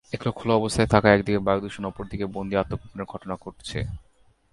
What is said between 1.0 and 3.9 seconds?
একদিকে বায়ুদূষণ, অপর দিকে বন্দী আত্মগোপনের ঘটনা ঘটছে।